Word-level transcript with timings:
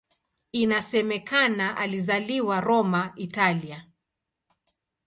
Inasemekana 0.51 1.77
alizaliwa 1.77 2.61
Roma, 2.61 3.13
Italia. 3.15 3.85